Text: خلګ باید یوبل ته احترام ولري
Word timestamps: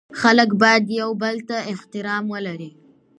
خلګ 0.19 0.49
باید 0.61 0.85
یوبل 1.01 1.35
ته 1.47 1.57
احترام 1.71 2.23
ولري 2.33 2.71